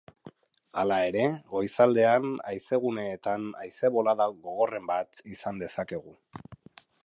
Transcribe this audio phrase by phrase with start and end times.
[0.83, 6.19] Hala ere, goizaldean haizeguneetan haize-bolada gogorren bat izan dezakegu.